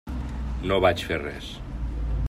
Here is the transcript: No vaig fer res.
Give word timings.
No 0.71 0.79
vaig 0.85 1.05
fer 1.11 1.21
res. 1.25 1.53